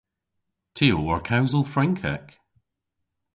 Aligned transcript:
Ty 0.75 0.85
a 0.95 0.97
wor 1.03 1.21
kewsel 1.29 1.63
Frynkek. 1.73 2.25